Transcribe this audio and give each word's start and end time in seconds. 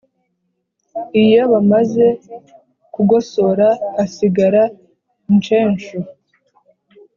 iyo 1.23 1.41
bamaze 1.51 2.07
kugosora, 2.93 3.67
hasigara 3.95 4.63
incenshu. 5.29 5.97